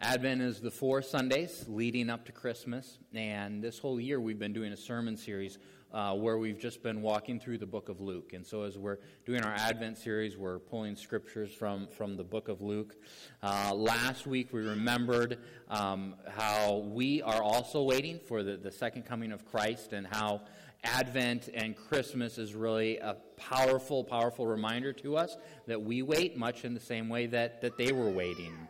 Advent 0.00 0.42
is 0.42 0.60
the 0.60 0.70
four 0.70 1.00
Sundays 1.00 1.64
leading 1.68 2.10
up 2.10 2.26
to 2.26 2.32
Christmas, 2.32 2.98
and 3.14 3.62
this 3.62 3.78
whole 3.78 3.98
year 3.98 4.20
we've 4.20 4.38
been 4.38 4.52
doing 4.52 4.72
a 4.72 4.76
sermon 4.76 5.16
series 5.16 5.56
uh, 5.90 6.12
where 6.12 6.36
we've 6.36 6.58
just 6.58 6.82
been 6.82 7.00
walking 7.00 7.40
through 7.40 7.56
the 7.56 7.66
book 7.66 7.88
of 7.88 7.98
Luke. 8.02 8.34
And 8.34 8.46
so, 8.46 8.64
as 8.64 8.76
we're 8.76 8.98
doing 9.24 9.42
our 9.42 9.54
Advent 9.54 9.96
series, 9.96 10.36
we're 10.36 10.58
pulling 10.58 10.96
scriptures 10.96 11.50
from, 11.50 11.88
from 11.88 12.14
the 12.18 12.24
book 12.24 12.48
of 12.48 12.60
Luke. 12.60 12.94
Uh, 13.42 13.72
last 13.74 14.26
week 14.26 14.52
we 14.52 14.60
remembered 14.60 15.38
um, 15.70 16.16
how 16.28 16.84
we 16.92 17.22
are 17.22 17.42
also 17.42 17.82
waiting 17.82 18.18
for 18.18 18.42
the, 18.42 18.58
the 18.58 18.70
second 18.70 19.04
coming 19.06 19.32
of 19.32 19.46
Christ 19.46 19.94
and 19.94 20.06
how 20.06 20.42
Advent 20.84 21.48
and 21.54 21.74
Christmas 21.74 22.36
is 22.36 22.54
really 22.54 22.98
a 22.98 23.16
powerful, 23.38 24.04
powerful 24.04 24.46
reminder 24.46 24.92
to 24.92 25.16
us 25.16 25.38
that 25.66 25.80
we 25.80 26.02
wait 26.02 26.36
much 26.36 26.66
in 26.66 26.74
the 26.74 26.80
same 26.80 27.08
way 27.08 27.24
that, 27.28 27.62
that 27.62 27.78
they 27.78 27.92
were 27.92 28.10
waiting. 28.10 28.68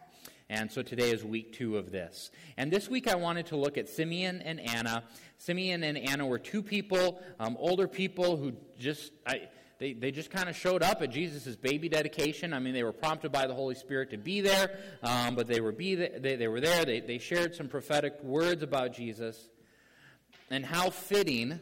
And 0.49 0.71
so 0.71 0.83
today 0.83 1.11
is 1.11 1.25
week 1.25 1.53
two 1.53 1.77
of 1.77 1.91
this. 1.91 2.31
And 2.57 2.73
this 2.73 2.89
week 2.89 3.09
I 3.09 3.17
wanted 3.17 3.47
to 3.47 3.57
look 3.57 3.77
at 3.77 3.89
Simeon 3.89 4.41
and 4.43 4.61
Anna. 4.61 5.03
Simeon 5.39 5.83
and 5.83 5.99
Anna 5.99 6.27
were 6.27 6.39
two 6.39 6.63
people, 6.63 7.21
um, 7.41 7.57
older 7.59 7.89
people 7.89 8.37
who 8.37 8.53
just. 8.79 9.13
I, 9.27 9.49
they, 9.79 9.93
they 9.93 10.11
just 10.11 10.31
kind 10.31 10.49
of 10.49 10.57
showed 10.57 10.83
up 10.83 11.03
at 11.03 11.11
Jesus' 11.11 11.55
baby 11.55 11.91
dedication. 11.91 12.55
I 12.55 12.61
mean, 12.61 12.73
they 12.73 12.83
were 12.83 12.95
prompted 12.95 13.31
by 13.31 13.47
the 13.47 13.53
Holy 13.53 13.75
Spirit 13.75 14.11
to 14.13 14.17
be 14.17 14.41
there, 14.41 14.79
um, 15.03 15.35
but 15.35 15.47
they 15.47 15.61
were, 15.61 15.73
be 15.73 15.95
they, 15.95 16.37
they 16.37 16.49
were 16.49 16.63
there. 16.63 16.87
They, 16.87 17.01
they 17.01 17.19
shared 17.19 17.55
some 17.55 17.69
prophetic 17.69 18.23
words 18.23 18.63
about 18.63 18.95
Jesus. 18.95 19.51
And 20.49 20.65
how 20.65 20.89
fitting 20.89 21.61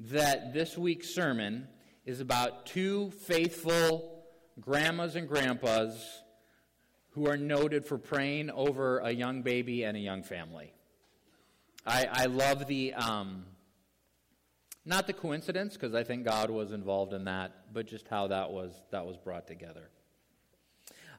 that 0.00 0.52
this 0.52 0.76
week's 0.76 1.14
sermon 1.14 1.68
is 2.04 2.20
about 2.20 2.66
two 2.66 3.10
faithful 3.10 4.24
grandmas 4.60 5.16
and 5.16 5.26
grandpas 5.26 6.22
who 7.16 7.26
are 7.28 7.36
noted 7.38 7.86
for 7.86 7.96
praying 7.96 8.50
over 8.50 8.98
a 8.98 9.10
young 9.10 9.40
baby 9.40 9.84
and 9.84 9.96
a 9.96 10.00
young 10.00 10.22
family. 10.22 10.70
I, 11.86 12.06
I 12.12 12.26
love 12.26 12.66
the, 12.66 12.92
um, 12.92 13.46
not 14.84 15.06
the 15.06 15.14
coincidence, 15.14 15.72
because 15.72 15.94
I 15.94 16.04
think 16.04 16.24
God 16.26 16.50
was 16.50 16.72
involved 16.72 17.14
in 17.14 17.24
that, 17.24 17.72
but 17.72 17.86
just 17.86 18.06
how 18.06 18.26
that 18.26 18.50
was, 18.50 18.72
that 18.90 19.06
was 19.06 19.16
brought 19.16 19.46
together. 19.46 19.88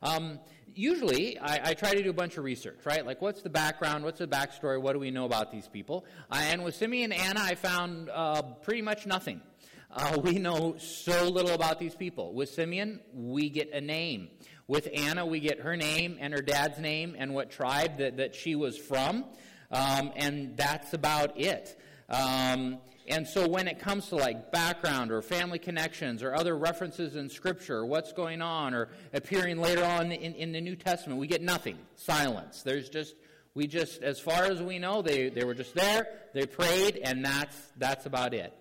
Um, 0.03 0.39
usually, 0.75 1.39
I, 1.39 1.71
I, 1.71 1.73
try 1.73 1.95
to 1.95 2.03
do 2.03 2.11
a 2.11 2.13
bunch 2.13 2.37
of 2.37 2.43
research, 2.43 2.77
right? 2.85 3.03
Like, 3.03 3.19
what's 3.19 3.41
the 3.41 3.49
background? 3.49 4.03
What's 4.03 4.19
the 4.19 4.27
backstory? 4.27 4.79
What 4.79 4.93
do 4.93 4.99
we 4.99 5.09
know 5.09 5.25
about 5.25 5.51
these 5.51 5.67
people? 5.67 6.05
Uh, 6.29 6.35
and 6.43 6.63
with 6.63 6.75
Simeon 6.75 7.11
and 7.11 7.19
Anna, 7.19 7.39
I 7.41 7.55
found 7.55 8.11
uh, 8.11 8.43
pretty 8.43 8.83
much 8.83 9.07
nothing. 9.07 9.41
Uh, 9.89 10.19
we 10.21 10.33
know 10.33 10.75
so 10.77 11.27
little 11.29 11.55
about 11.55 11.79
these 11.79 11.95
people. 11.95 12.33
With 12.35 12.49
Simeon, 12.49 12.99
we 13.11 13.49
get 13.49 13.71
a 13.71 13.81
name. 13.81 14.29
With 14.67 14.89
Anna, 14.93 15.25
we 15.25 15.39
get 15.39 15.61
her 15.61 15.77
name 15.77 16.17
and 16.19 16.33
her 16.33 16.41
dad's 16.41 16.77
name 16.77 17.15
and 17.17 17.33
what 17.33 17.51
tribe 17.51 17.99
that, 17.99 18.17
that 18.17 18.35
she 18.35 18.55
was 18.55 18.77
from. 18.77 19.23
Um, 19.71 20.11
and 20.15 20.57
that's 20.57 20.93
about 20.93 21.39
it. 21.39 21.79
Um, 22.09 22.79
and 23.07 23.25
so 23.25 23.47
when 23.47 23.69
it 23.69 23.79
comes 23.79 24.09
to 24.09 24.17
like 24.17 24.51
background 24.51 25.11
or 25.11 25.21
family 25.21 25.59
connections 25.59 26.21
or 26.21 26.35
other 26.35 26.57
references 26.57 27.15
in 27.15 27.29
Scripture, 27.29 27.85
what's 27.85 28.11
going 28.11 28.41
on, 28.41 28.73
or 28.73 28.89
appearing 29.13 29.59
later 29.59 29.85
on 29.85 30.11
in, 30.11 30.33
in 30.33 30.51
the 30.51 30.59
New 30.59 30.75
Testament, 30.75 31.19
we 31.19 31.27
get 31.27 31.41
nothing. 31.41 31.77
Silence. 31.95 32.63
There's 32.63 32.89
just, 32.89 33.15
we 33.53 33.67
just, 33.67 34.03
as 34.03 34.19
far 34.19 34.43
as 34.43 34.61
we 34.61 34.79
know, 34.79 35.01
they, 35.01 35.29
they 35.29 35.45
were 35.45 35.53
just 35.53 35.73
there, 35.73 36.07
they 36.33 36.45
prayed, 36.45 36.99
and 37.01 37.23
that's, 37.23 37.55
that's 37.77 38.05
about 38.05 38.33
it. 38.33 38.53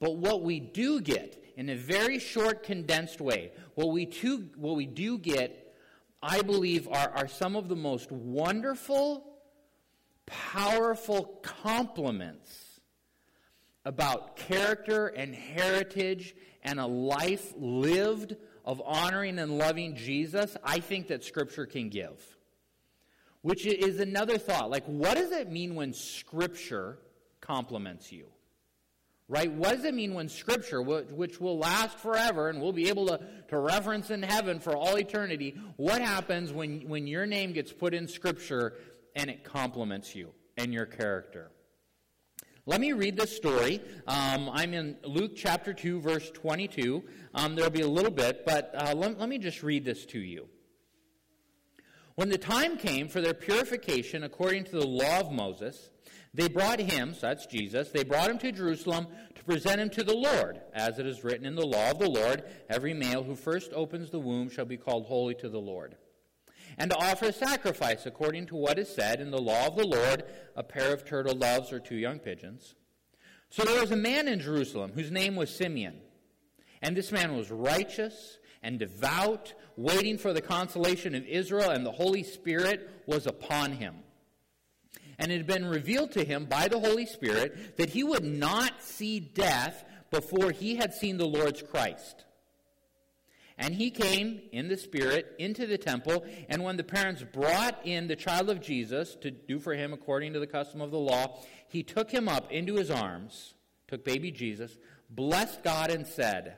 But 0.00 0.16
what 0.16 0.42
we 0.42 0.60
do 0.60 1.00
get 1.00 1.42
in 1.58 1.70
a 1.70 1.74
very 1.74 2.20
short, 2.20 2.62
condensed 2.62 3.20
way, 3.20 3.50
what 3.74 3.88
we, 3.88 4.04
what 4.54 4.76
we 4.76 4.86
do 4.86 5.18
get, 5.18 5.74
I 6.22 6.40
believe, 6.42 6.86
are, 6.86 7.10
are 7.10 7.26
some 7.26 7.56
of 7.56 7.68
the 7.68 7.74
most 7.74 8.12
wonderful, 8.12 9.24
powerful 10.24 11.40
compliments 11.42 12.80
about 13.84 14.36
character 14.36 15.08
and 15.08 15.34
heritage 15.34 16.36
and 16.62 16.78
a 16.78 16.86
life 16.86 17.52
lived 17.56 18.36
of 18.64 18.80
honoring 18.84 19.40
and 19.40 19.58
loving 19.58 19.96
Jesus, 19.96 20.56
I 20.62 20.78
think 20.78 21.08
that 21.08 21.24
Scripture 21.24 21.66
can 21.66 21.88
give. 21.88 22.22
Which 23.42 23.66
is 23.66 23.98
another 23.98 24.38
thought. 24.38 24.70
Like, 24.70 24.84
what 24.86 25.16
does 25.16 25.32
it 25.32 25.50
mean 25.50 25.74
when 25.74 25.92
Scripture 25.92 27.00
compliments 27.40 28.12
you? 28.12 28.28
Right? 29.30 29.52
What 29.52 29.76
does 29.76 29.84
it 29.84 29.94
mean 29.94 30.14
when 30.14 30.30
Scripture, 30.30 30.80
which 30.80 31.38
will 31.38 31.58
last 31.58 31.98
forever 31.98 32.48
and 32.48 32.62
we'll 32.62 32.72
be 32.72 32.88
able 32.88 33.08
to, 33.08 33.20
to 33.48 33.58
reference 33.58 34.10
in 34.10 34.22
heaven 34.22 34.58
for 34.58 34.74
all 34.74 34.96
eternity, 34.96 35.54
what 35.76 36.00
happens 36.00 36.50
when, 36.50 36.88
when 36.88 37.06
your 37.06 37.26
name 37.26 37.52
gets 37.52 37.70
put 37.70 37.92
in 37.92 38.08
Scripture 38.08 38.74
and 39.14 39.28
it 39.28 39.44
compliments 39.44 40.14
you 40.14 40.30
and 40.56 40.72
your 40.72 40.86
character? 40.86 41.50
Let 42.64 42.80
me 42.80 42.92
read 42.92 43.18
this 43.18 43.34
story. 43.36 43.82
Um, 44.06 44.50
I'm 44.50 44.72
in 44.72 44.96
Luke 45.04 45.32
chapter 45.36 45.74
2, 45.74 46.00
verse 46.00 46.30
22. 46.30 47.04
Um, 47.34 47.54
there'll 47.54 47.70
be 47.70 47.82
a 47.82 47.88
little 47.88 48.10
bit, 48.10 48.44
but 48.46 48.74
uh, 48.74 48.94
let, 48.94 49.18
let 49.18 49.28
me 49.28 49.38
just 49.38 49.62
read 49.62 49.84
this 49.84 50.06
to 50.06 50.18
you. 50.18 50.48
When 52.14 52.30
the 52.30 52.36
time 52.36 52.76
came 52.76 53.08
for 53.08 53.20
their 53.20 53.32
purification 53.32 54.24
according 54.24 54.64
to 54.64 54.72
the 54.72 54.86
law 54.86 55.20
of 55.20 55.32
Moses, 55.32 55.90
they 56.34 56.48
brought 56.48 56.78
him, 56.78 57.14
so 57.14 57.28
that's 57.28 57.46
Jesus, 57.46 57.90
they 57.90 58.04
brought 58.04 58.30
him 58.30 58.38
to 58.38 58.52
Jerusalem 58.52 59.06
to 59.34 59.44
present 59.44 59.80
him 59.80 59.90
to 59.90 60.04
the 60.04 60.14
Lord. 60.14 60.60
As 60.74 60.98
it 60.98 61.06
is 61.06 61.24
written 61.24 61.46
in 61.46 61.54
the 61.54 61.66
law 61.66 61.90
of 61.90 61.98
the 61.98 62.08
Lord, 62.08 62.44
every 62.68 62.94
male 62.94 63.22
who 63.22 63.34
first 63.34 63.72
opens 63.72 64.10
the 64.10 64.20
womb 64.20 64.50
shall 64.50 64.66
be 64.66 64.76
called 64.76 65.06
holy 65.06 65.34
to 65.36 65.48
the 65.48 65.60
Lord. 65.60 65.96
And 66.76 66.90
to 66.90 66.96
offer 66.96 67.26
a 67.26 67.32
sacrifice 67.32 68.06
according 68.06 68.46
to 68.46 68.56
what 68.56 68.78
is 68.78 68.88
said 68.88 69.20
in 69.20 69.30
the 69.30 69.40
law 69.40 69.66
of 69.66 69.76
the 69.76 69.86
Lord, 69.86 70.24
a 70.54 70.62
pair 70.62 70.92
of 70.92 71.04
turtle 71.04 71.34
doves 71.34 71.72
or 71.72 71.80
two 71.80 71.96
young 71.96 72.18
pigeons. 72.18 72.74
So 73.50 73.64
there 73.64 73.80
was 73.80 73.90
a 73.90 73.96
man 73.96 74.28
in 74.28 74.38
Jerusalem 74.38 74.92
whose 74.94 75.10
name 75.10 75.34
was 75.34 75.54
Simeon. 75.54 76.00
And 76.82 76.96
this 76.96 77.10
man 77.10 77.36
was 77.36 77.50
righteous 77.50 78.38
and 78.62 78.78
devout, 78.78 79.54
waiting 79.76 80.18
for 80.18 80.32
the 80.32 80.42
consolation 80.42 81.14
of 81.14 81.24
Israel, 81.24 81.70
and 81.70 81.86
the 81.86 81.92
Holy 81.92 82.22
Spirit 82.22 82.88
was 83.06 83.26
upon 83.26 83.72
him 83.72 83.94
and 85.18 85.32
it 85.32 85.38
had 85.38 85.46
been 85.46 85.66
revealed 85.66 86.12
to 86.12 86.24
him 86.24 86.44
by 86.44 86.68
the 86.68 86.78
Holy 86.78 87.06
Spirit 87.06 87.76
that 87.76 87.90
he 87.90 88.04
would 88.04 88.24
not 88.24 88.82
see 88.82 89.18
death 89.18 89.84
before 90.10 90.52
he 90.52 90.76
had 90.76 90.94
seen 90.94 91.16
the 91.16 91.26
Lord's 91.26 91.62
Christ. 91.62 92.24
And 93.60 93.74
he 93.74 93.90
came 93.90 94.40
in 94.52 94.68
the 94.68 94.76
Spirit 94.76 95.34
into 95.38 95.66
the 95.66 95.78
temple, 95.78 96.24
and 96.48 96.62
when 96.62 96.76
the 96.76 96.84
parents 96.84 97.24
brought 97.32 97.84
in 97.84 98.06
the 98.06 98.14
child 98.14 98.48
of 98.50 98.60
Jesus 98.60 99.16
to 99.16 99.32
do 99.32 99.58
for 99.58 99.74
him 99.74 99.92
according 99.92 100.32
to 100.34 100.40
the 100.40 100.46
custom 100.46 100.80
of 100.80 100.92
the 100.92 100.98
law, 100.98 101.40
he 101.66 101.82
took 101.82 102.10
him 102.10 102.28
up 102.28 102.52
into 102.52 102.76
his 102.76 102.88
arms, 102.88 103.54
took 103.88 104.04
baby 104.04 104.30
Jesus, 104.30 104.78
blessed 105.10 105.64
God, 105.64 105.90
and 105.90 106.06
said, 106.06 106.54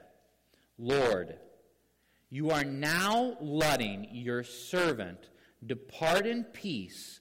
Lord, 0.78 1.36
you 2.28 2.50
are 2.50 2.64
now 2.64 3.36
letting 3.40 4.08
your 4.12 4.44
servant 4.44 5.30
depart 5.64 6.26
in 6.26 6.44
peace 6.44 7.20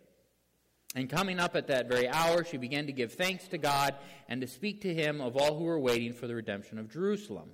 And 0.93 1.09
coming 1.09 1.39
up 1.39 1.55
at 1.55 1.67
that 1.67 1.87
very 1.87 2.09
hour, 2.09 2.43
she 2.43 2.57
began 2.57 2.85
to 2.87 2.91
give 2.91 3.13
thanks 3.13 3.47
to 3.49 3.57
God 3.57 3.95
and 4.27 4.41
to 4.41 4.47
speak 4.47 4.81
to 4.81 4.93
him 4.93 5.21
of 5.21 5.37
all 5.37 5.57
who 5.57 5.63
were 5.63 5.79
waiting 5.79 6.11
for 6.11 6.27
the 6.27 6.35
redemption 6.35 6.77
of 6.77 6.91
Jerusalem. 6.91 7.51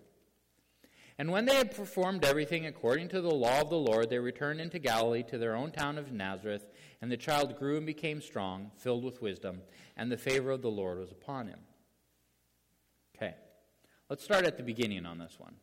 And 1.19 1.31
when 1.31 1.45
they 1.45 1.55
had 1.55 1.75
performed 1.75 2.23
everything 2.23 2.65
according 2.65 3.09
to 3.09 3.21
the 3.21 3.33
law 3.33 3.61
of 3.61 3.69
the 3.69 3.77
Lord, 3.77 4.09
they 4.09 4.19
returned 4.19 4.61
into 4.61 4.77
Galilee 4.79 5.23
to 5.23 5.37
their 5.37 5.55
own 5.55 5.71
town 5.71 5.97
of 5.97 6.11
Nazareth. 6.11 6.67
And 7.01 7.11
the 7.11 7.17
child 7.17 7.57
grew 7.57 7.77
and 7.77 7.85
became 7.85 8.21
strong, 8.21 8.71
filled 8.77 9.03
with 9.03 9.21
wisdom, 9.21 9.61
and 9.95 10.11
the 10.11 10.17
favor 10.17 10.51
of 10.51 10.61
the 10.61 10.69
Lord 10.69 10.99
was 10.99 11.11
upon 11.11 11.47
him. 11.47 11.59
Okay, 13.15 13.35
let's 14.09 14.23
start 14.23 14.45
at 14.45 14.57
the 14.57 14.63
beginning 14.63 15.05
on 15.05 15.17
this 15.17 15.39
one. 15.39 15.55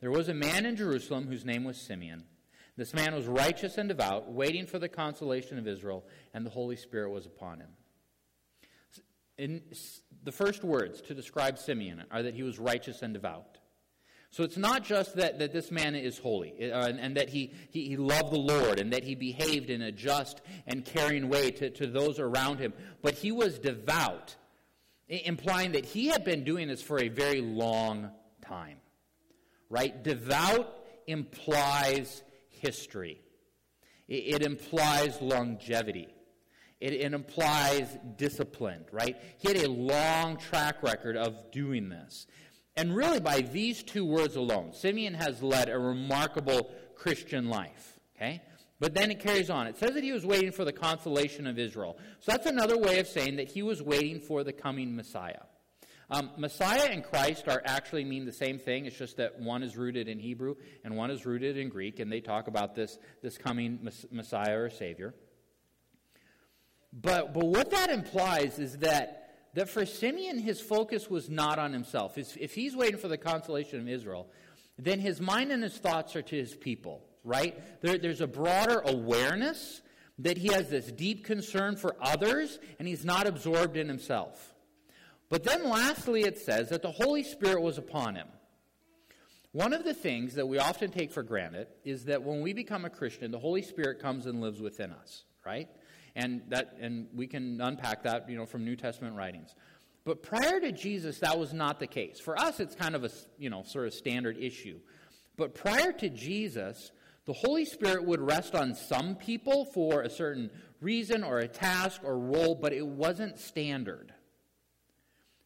There 0.00 0.10
was 0.10 0.28
a 0.28 0.34
man 0.34 0.66
in 0.66 0.76
Jerusalem 0.76 1.28
whose 1.28 1.44
name 1.44 1.64
was 1.64 1.78
Simeon. 1.78 2.24
This 2.76 2.94
man 2.94 3.14
was 3.14 3.26
righteous 3.26 3.76
and 3.76 3.88
devout, 3.88 4.32
waiting 4.32 4.66
for 4.66 4.78
the 4.78 4.88
consolation 4.88 5.58
of 5.58 5.68
Israel, 5.68 6.04
and 6.32 6.46
the 6.46 6.50
Holy 6.50 6.76
Spirit 6.76 7.10
was 7.10 7.26
upon 7.26 7.60
him. 7.60 7.68
In 9.36 9.62
the 10.22 10.32
first 10.32 10.64
words 10.64 11.00
to 11.02 11.14
describe 11.14 11.58
Simeon 11.58 12.04
are 12.10 12.22
that 12.22 12.34
he 12.34 12.42
was 12.42 12.58
righteous 12.58 13.02
and 13.02 13.12
devout. 13.12 13.58
So 14.30 14.44
it's 14.44 14.56
not 14.56 14.82
just 14.82 15.16
that, 15.16 15.40
that 15.40 15.52
this 15.52 15.70
man 15.70 15.94
is 15.94 16.16
holy 16.16 16.72
uh, 16.72 16.86
and, 16.86 16.98
and, 16.98 17.16
that 17.18 17.28
he, 17.28 17.52
he, 17.70 17.88
he, 17.88 17.96
loved 17.98 18.32
the 18.32 18.38
Lord 18.38 18.80
and 18.80 18.90
that 18.94 19.04
he 19.04 19.14
behaved 19.14 19.68
in 19.68 19.82
a 19.82 19.92
just 19.92 20.40
and 20.66 20.86
caring 20.86 21.28
way 21.28 21.50
to, 21.50 21.68
to 21.68 21.86
those 21.86 22.18
around 22.18 22.58
him, 22.58 22.72
but 23.02 23.12
he 23.12 23.30
was 23.30 23.58
devout, 23.58 24.36
implying 25.06 25.72
that 25.72 25.84
he 25.84 26.06
had 26.06 26.24
been 26.24 26.44
doing 26.44 26.68
this 26.68 26.80
for 26.80 26.98
a 26.98 27.08
very 27.08 27.42
long 27.42 28.10
time. 28.40 28.78
Right? 29.68 30.02
Devout 30.02 30.78
implies 31.06 32.22
history, 32.62 33.20
it, 34.08 34.36
it 34.36 34.42
implies 34.42 35.20
longevity. 35.20 36.08
It, 36.80 36.94
it, 36.94 37.12
implies 37.12 37.96
discipline, 38.16 38.84
right? 38.90 39.16
He 39.38 39.46
had 39.46 39.58
a 39.58 39.70
long 39.70 40.36
track 40.36 40.82
record 40.82 41.16
of 41.16 41.52
doing 41.52 41.88
this. 41.88 42.26
And 42.76 42.96
really, 42.96 43.20
by 43.20 43.42
these 43.42 43.84
two 43.84 44.04
words 44.04 44.34
alone, 44.34 44.72
Simeon 44.72 45.14
has 45.14 45.42
led 45.42 45.68
a 45.68 45.78
remarkable 45.78 46.72
Christian 46.96 47.48
life. 47.48 48.00
Okay? 48.16 48.42
But 48.80 48.94
then 48.94 49.12
it 49.12 49.20
carries 49.20 49.48
on. 49.48 49.68
It 49.68 49.76
says 49.76 49.94
that 49.94 50.02
he 50.02 50.10
was 50.10 50.26
waiting 50.26 50.50
for 50.50 50.64
the 50.64 50.72
consolation 50.72 51.46
of 51.46 51.56
Israel. 51.56 51.98
So 52.18 52.32
that's 52.32 52.46
another 52.46 52.76
way 52.76 52.98
of 52.98 53.06
saying 53.06 53.36
that 53.36 53.48
he 53.48 53.62
was 53.62 53.80
waiting 53.80 54.18
for 54.18 54.42
the 54.42 54.52
coming 54.52 54.96
Messiah. 54.96 55.42
Um, 56.10 56.30
Messiah 56.36 56.88
and 56.90 57.02
Christ 57.02 57.48
are 57.48 57.62
actually 57.64 58.04
mean 58.04 58.26
the 58.26 58.32
same 58.32 58.58
thing. 58.58 58.86
It's 58.86 58.96
just 58.96 59.16
that 59.16 59.40
one 59.40 59.62
is 59.62 59.76
rooted 59.76 60.08
in 60.08 60.18
Hebrew 60.18 60.56
and 60.84 60.96
one 60.96 61.10
is 61.10 61.24
rooted 61.24 61.56
in 61.56 61.68
Greek, 61.68 62.00
and 62.00 62.12
they 62.12 62.20
talk 62.20 62.48
about 62.48 62.74
this, 62.74 62.98
this 63.22 63.38
coming 63.38 63.88
Messiah 64.10 64.58
or 64.58 64.70
Savior. 64.70 65.14
But, 66.92 67.32
but 67.32 67.46
what 67.46 67.70
that 67.70 67.90
implies 67.90 68.58
is 68.58 68.78
that 68.78 69.22
that 69.54 69.68
for 69.68 69.84
Simeon, 69.84 70.38
his 70.38 70.60
focus 70.60 71.10
was 71.10 71.28
not 71.28 71.58
on 71.58 71.72
himself. 71.72 72.16
If 72.16 72.54
he's 72.54 72.74
waiting 72.74 72.98
for 72.98 73.08
the 73.08 73.18
consolation 73.18 73.80
of 73.80 73.88
Israel, 73.88 74.28
then 74.78 74.98
his 74.98 75.20
mind 75.20 75.52
and 75.52 75.62
his 75.62 75.76
thoughts 75.76 76.16
are 76.16 76.22
to 76.22 76.36
his 76.36 76.54
people, 76.54 77.04
right? 77.22 77.60
There, 77.82 77.98
there's 77.98 78.22
a 78.22 78.26
broader 78.26 78.82
awareness 78.84 79.82
that 80.18 80.38
he 80.38 80.48
has 80.48 80.70
this 80.70 80.90
deep 80.90 81.24
concern 81.24 81.76
for 81.76 81.96
others, 82.00 82.58
and 82.78 82.88
he's 82.88 83.04
not 83.04 83.26
absorbed 83.26 83.76
in 83.76 83.88
himself. 83.88 84.51
But 85.32 85.44
then 85.44 85.66
lastly, 85.66 86.24
it 86.24 86.36
says 86.36 86.68
that 86.68 86.82
the 86.82 86.90
Holy 86.90 87.22
Spirit 87.22 87.62
was 87.62 87.78
upon 87.78 88.16
him. 88.16 88.28
One 89.52 89.72
of 89.72 89.82
the 89.82 89.94
things 89.94 90.34
that 90.34 90.46
we 90.46 90.58
often 90.58 90.90
take 90.90 91.10
for 91.10 91.22
granted 91.22 91.68
is 91.86 92.04
that 92.04 92.22
when 92.22 92.42
we 92.42 92.52
become 92.52 92.84
a 92.84 92.90
Christian, 92.90 93.30
the 93.30 93.38
Holy 93.38 93.62
Spirit 93.62 93.98
comes 93.98 94.26
and 94.26 94.42
lives 94.42 94.60
within 94.60 94.92
us, 94.92 95.24
right? 95.46 95.70
And, 96.14 96.42
that, 96.48 96.76
and 96.78 97.06
we 97.14 97.26
can 97.26 97.58
unpack 97.62 98.02
that 98.02 98.28
you 98.28 98.36
know, 98.36 98.44
from 98.44 98.66
New 98.66 98.76
Testament 98.76 99.16
writings. 99.16 99.54
But 100.04 100.22
prior 100.22 100.60
to 100.60 100.70
Jesus, 100.70 101.20
that 101.20 101.38
was 101.38 101.54
not 101.54 101.80
the 101.80 101.86
case. 101.86 102.20
For 102.20 102.38
us, 102.38 102.60
it's 102.60 102.74
kind 102.74 102.94
of 102.94 103.02
a 103.02 103.10
you 103.38 103.48
know, 103.48 103.62
sort 103.62 103.86
of 103.86 103.94
standard 103.94 104.36
issue. 104.36 104.80
But 105.38 105.54
prior 105.54 105.92
to 105.92 106.10
Jesus, 106.10 106.92
the 107.24 107.32
Holy 107.32 107.64
Spirit 107.64 108.04
would 108.04 108.20
rest 108.20 108.54
on 108.54 108.74
some 108.74 109.14
people 109.14 109.64
for 109.64 110.02
a 110.02 110.10
certain 110.10 110.50
reason 110.82 111.24
or 111.24 111.38
a 111.38 111.48
task 111.48 112.02
or 112.04 112.18
role, 112.18 112.54
but 112.54 112.74
it 112.74 112.86
wasn't 112.86 113.38
standard. 113.38 114.12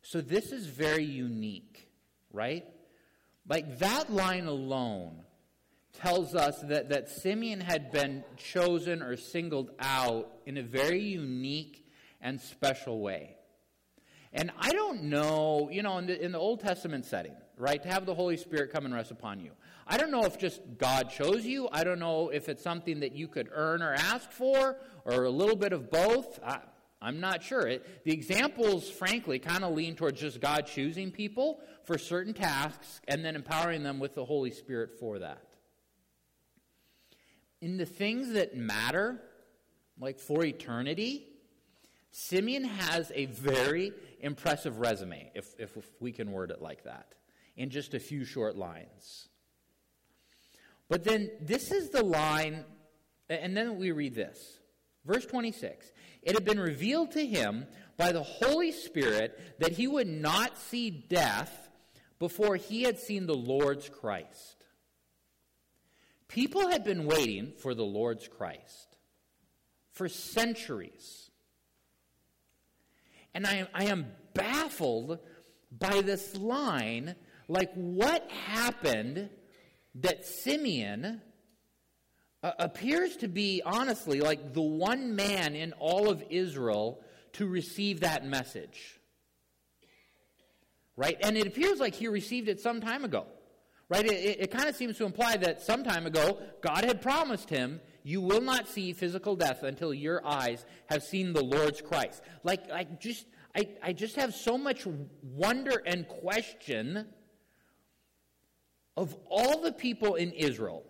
So 0.08 0.20
this 0.20 0.52
is 0.52 0.66
very 0.66 1.04
unique, 1.04 1.88
right? 2.32 2.64
Like 3.48 3.80
that 3.80 4.12
line 4.12 4.46
alone 4.46 5.24
tells 5.94 6.36
us 6.36 6.60
that, 6.60 6.90
that 6.90 7.08
Simeon 7.08 7.60
had 7.60 7.90
been 7.90 8.22
chosen 8.36 9.02
or 9.02 9.16
singled 9.16 9.72
out 9.80 10.30
in 10.46 10.58
a 10.58 10.62
very 10.62 11.02
unique 11.02 11.88
and 12.20 12.40
special 12.40 13.00
way. 13.00 13.34
And 14.32 14.52
I 14.60 14.70
don't 14.70 15.04
know, 15.04 15.70
you 15.72 15.82
know, 15.82 15.98
in 15.98 16.06
the, 16.06 16.24
in 16.24 16.30
the 16.30 16.38
Old 16.38 16.60
Testament 16.60 17.04
setting, 17.04 17.34
right, 17.56 17.82
to 17.82 17.88
have 17.88 18.06
the 18.06 18.14
Holy 18.14 18.36
Spirit 18.36 18.72
come 18.72 18.84
and 18.84 18.94
rest 18.94 19.10
upon 19.10 19.40
you. 19.40 19.50
I 19.88 19.96
don't 19.96 20.12
know 20.12 20.24
if 20.24 20.38
just 20.38 20.60
God 20.78 21.10
chose 21.10 21.44
you. 21.44 21.68
I 21.72 21.82
don't 21.82 21.98
know 21.98 22.28
if 22.28 22.48
it's 22.48 22.62
something 22.62 23.00
that 23.00 23.16
you 23.16 23.26
could 23.26 23.48
earn 23.50 23.82
or 23.82 23.92
ask 23.94 24.30
for, 24.30 24.76
or 25.04 25.24
a 25.24 25.30
little 25.30 25.56
bit 25.56 25.72
of 25.72 25.90
both. 25.90 26.38
I, 26.44 26.60
I'm 27.00 27.20
not 27.20 27.42
sure. 27.42 27.66
It, 27.66 28.04
the 28.04 28.12
examples, 28.12 28.88
frankly, 28.88 29.38
kind 29.38 29.64
of 29.64 29.74
lean 29.74 29.96
towards 29.96 30.20
just 30.20 30.40
God 30.40 30.66
choosing 30.66 31.10
people 31.10 31.60
for 31.84 31.98
certain 31.98 32.34
tasks 32.34 33.00
and 33.06 33.24
then 33.24 33.36
empowering 33.36 33.82
them 33.82 33.98
with 33.98 34.14
the 34.14 34.24
Holy 34.24 34.50
Spirit 34.50 34.98
for 34.98 35.18
that 35.18 35.42
in 37.60 37.76
the 37.76 37.86
things 37.86 38.32
that 38.32 38.56
matter, 38.56 39.20
like 39.98 40.18
for 40.18 40.44
eternity, 40.44 41.26
Simeon 42.10 42.64
has 42.64 43.10
a 43.14 43.26
very 43.26 43.92
impressive 44.20 44.78
resume, 44.78 45.30
if, 45.34 45.54
if, 45.58 45.76
if, 45.76 45.86
we 46.00 46.12
can 46.12 46.32
word 46.32 46.50
it 46.50 46.62
like 46.62 46.84
that, 46.84 47.14
in 47.56 47.70
just 47.70 47.94
a 47.94 48.00
few 48.00 48.24
short 48.24 48.56
lines. 48.56 49.28
But 50.88 51.04
then 51.04 51.30
this 51.40 51.72
is 51.72 51.90
the 51.90 52.04
line, 52.04 52.64
and 53.28 53.56
then 53.56 53.78
we 53.78 53.90
read 53.90 54.14
this. 54.14 54.58
Verse 55.06 55.24
26 55.26 55.92
It 56.22 56.34
had 56.34 56.44
been 56.44 56.60
revealed 56.60 57.12
to 57.12 57.24
him 57.24 57.66
by 57.96 58.12
the 58.12 58.22
Holy 58.22 58.72
Spirit 58.72 59.58
that 59.58 59.72
he 59.72 59.86
would 59.86 60.08
not 60.08 60.58
see 60.58 60.90
death 60.90 61.68
before 62.18 62.56
he 62.56 62.82
had 62.82 62.98
seen 62.98 63.26
the 63.26 63.34
Lord's 63.34 63.88
Christ. 63.88 64.64
People 66.28 66.68
had 66.68 66.82
been 66.82 67.06
waiting 67.06 67.52
for 67.58 67.74
the 67.74 67.84
Lord's 67.84 68.26
Christ 68.26 68.96
for 69.92 70.08
centuries. 70.08 71.30
And 73.32 73.46
I, 73.46 73.68
I 73.72 73.84
am 73.84 74.06
baffled 74.34 75.18
by 75.70 76.00
this 76.00 76.36
line 76.36 77.14
like, 77.48 77.72
what 77.74 78.28
happened 78.30 79.30
that 79.96 80.26
Simeon 80.26 81.22
uh, 82.46 82.52
appears 82.60 83.16
to 83.16 83.26
be, 83.26 83.60
honestly, 83.66 84.20
like 84.20 84.54
the 84.54 84.62
one 84.62 85.16
man 85.16 85.56
in 85.56 85.72
all 85.80 86.08
of 86.08 86.22
Israel 86.30 87.00
to 87.32 87.44
receive 87.44 88.00
that 88.00 88.24
message? 88.24 89.00
Right? 90.96 91.16
And 91.24 91.36
it 91.36 91.48
appears 91.48 91.80
like 91.80 91.96
he 91.96 92.06
received 92.06 92.48
it 92.48 92.60
some 92.60 92.80
time 92.80 93.04
ago. 93.04 93.26
Right? 93.88 94.04
It, 94.04 94.12
it, 94.12 94.40
it 94.42 94.50
kind 94.52 94.68
of 94.68 94.76
seems 94.76 94.96
to 94.98 95.04
imply 95.04 95.36
that 95.38 95.60
some 95.60 95.82
time 95.82 96.06
ago, 96.06 96.38
God 96.60 96.84
had 96.84 97.02
promised 97.02 97.50
him, 97.50 97.80
You 98.04 98.20
will 98.20 98.40
not 98.40 98.68
see 98.68 98.92
physical 98.92 99.34
death 99.34 99.64
until 99.64 99.92
your 99.92 100.24
eyes 100.24 100.64
have 100.88 101.02
seen 101.02 101.32
the 101.32 101.42
Lord's 101.42 101.82
Christ. 101.82 102.22
Like, 102.44 102.70
I 102.70 102.84
just, 102.84 103.26
I, 103.56 103.70
I 103.82 103.92
just 103.92 104.14
have 104.14 104.32
so 104.32 104.56
much 104.56 104.86
wonder 105.20 105.82
and 105.84 106.06
question 106.06 107.06
of 108.96 109.16
all 109.28 109.62
the 109.62 109.72
people 109.72 110.14
in 110.14 110.30
Israel 110.30 110.84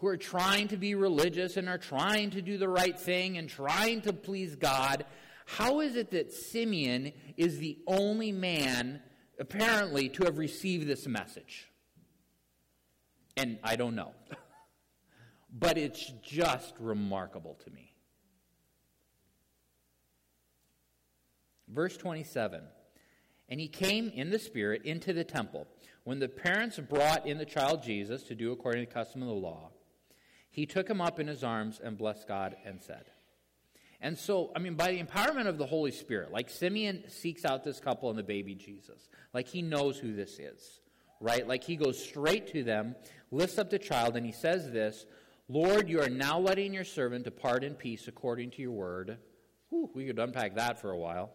who 0.00 0.06
are 0.06 0.16
trying 0.16 0.66
to 0.66 0.78
be 0.78 0.94
religious 0.94 1.58
and 1.58 1.68
are 1.68 1.76
trying 1.76 2.30
to 2.30 2.40
do 2.40 2.56
the 2.56 2.68
right 2.68 2.98
thing 2.98 3.36
and 3.36 3.50
trying 3.50 4.00
to 4.00 4.14
please 4.14 4.56
God. 4.56 5.04
How 5.44 5.80
is 5.80 5.94
it 5.94 6.10
that 6.12 6.32
Simeon 6.32 7.12
is 7.36 7.58
the 7.58 7.78
only 7.86 8.32
man, 8.32 9.02
apparently, 9.38 10.08
to 10.10 10.24
have 10.24 10.38
received 10.38 10.86
this 10.86 11.06
message? 11.06 11.68
And 13.36 13.58
I 13.62 13.76
don't 13.76 13.94
know. 13.94 14.14
but 15.52 15.76
it's 15.76 16.10
just 16.22 16.74
remarkable 16.78 17.58
to 17.64 17.70
me. 17.70 17.92
Verse 21.68 21.98
27 21.98 22.62
And 23.50 23.60
he 23.60 23.68
came 23.68 24.08
in 24.08 24.30
the 24.30 24.38
Spirit 24.38 24.82
into 24.86 25.12
the 25.12 25.24
temple. 25.24 25.66
When 26.04 26.20
the 26.20 26.28
parents 26.28 26.78
brought 26.78 27.26
in 27.26 27.36
the 27.36 27.44
child 27.44 27.82
Jesus 27.82 28.22
to 28.24 28.34
do 28.34 28.52
according 28.52 28.86
to 28.86 28.88
the 28.88 28.94
custom 28.94 29.20
of 29.20 29.28
the 29.28 29.34
law, 29.34 29.72
he 30.50 30.66
took 30.66 30.88
him 30.88 31.00
up 31.00 31.20
in 31.20 31.28
his 31.28 31.44
arms 31.44 31.80
and 31.82 31.96
blessed 31.96 32.26
God 32.26 32.56
and 32.64 32.82
said, 32.82 33.04
And 34.00 34.18
so, 34.18 34.50
I 34.54 34.58
mean, 34.58 34.74
by 34.74 34.92
the 34.92 35.02
empowerment 35.02 35.46
of 35.46 35.58
the 35.58 35.66
Holy 35.66 35.92
Spirit, 35.92 36.32
like 36.32 36.50
Simeon 36.50 37.04
seeks 37.08 37.44
out 37.44 37.64
this 37.64 37.80
couple 37.80 38.10
and 38.10 38.18
the 38.18 38.24
baby 38.24 38.54
Jesus, 38.54 39.08
like 39.32 39.46
he 39.46 39.62
knows 39.62 39.98
who 39.98 40.12
this 40.12 40.38
is, 40.38 40.80
right? 41.20 41.46
Like 41.46 41.62
he 41.62 41.76
goes 41.76 42.02
straight 42.02 42.48
to 42.48 42.64
them, 42.64 42.96
lifts 43.30 43.58
up 43.58 43.70
the 43.70 43.78
child, 43.78 44.16
and 44.16 44.26
he 44.26 44.32
says 44.32 44.70
this 44.70 45.06
Lord, 45.48 45.88
you 45.88 46.00
are 46.00 46.08
now 46.08 46.38
letting 46.38 46.72
your 46.72 46.84
servant 46.84 47.24
depart 47.24 47.64
in 47.64 47.74
peace 47.74 48.06
according 48.06 48.52
to 48.52 48.62
your 48.62 48.70
word. 48.70 49.18
Whew, 49.68 49.90
we 49.94 50.06
could 50.06 50.18
unpack 50.18 50.54
that 50.56 50.80
for 50.80 50.90
a 50.90 50.98
while. 50.98 51.30